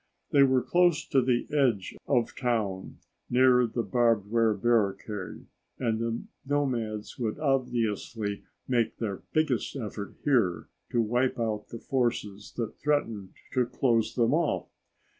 They 0.31 0.41
were 0.41 0.63
close 0.63 1.05
to 1.09 1.21
the 1.21 1.45
edge 1.51 1.95
of 2.07 2.35
town, 2.35 2.97
near 3.29 3.67
the 3.67 3.83
barbed 3.83 4.31
wire 4.31 4.55
barricade, 4.55 5.45
and 5.77 5.99
the 5.99 6.23
nomads 6.43 7.19
would 7.19 7.37
obviously 7.37 8.41
make 8.67 8.97
their 8.97 9.21
biggest 9.31 9.75
effort 9.75 10.15
here 10.23 10.69
to 10.91 11.01
wipe 11.03 11.39
out 11.39 11.67
the 11.67 11.77
forces 11.77 12.51
that 12.57 12.79
threatened 12.79 13.33
to 13.53 13.67
close 13.67 14.15
them 14.15 14.33
off. 14.33 14.69